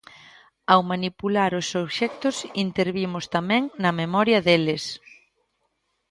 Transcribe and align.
Ao 0.71 0.81
manipular 0.91 1.51
os 1.61 1.67
obxectos 1.83 2.35
intervimos 2.65 3.25
tamén 3.35 3.63
na 3.81 3.91
memoria 4.01 4.39
deles. 4.47 4.83